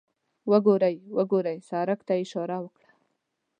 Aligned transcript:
وګورئ، 0.51 0.95
وګورئ، 1.17 1.57
سړک 1.69 1.99
ته 2.07 2.13
یې 2.17 2.21
اشاره 2.25 2.57
وکړه. 2.63 2.87